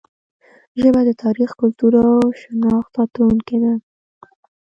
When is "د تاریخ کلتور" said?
1.07-1.93